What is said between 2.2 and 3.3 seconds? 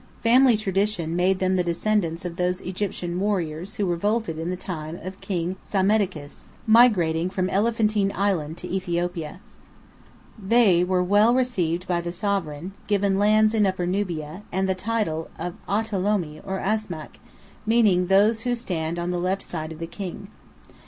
of those Egyptian